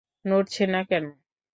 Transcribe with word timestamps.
নড়ছে 0.25 0.63
না 0.67 0.81
কেন? 0.89 1.05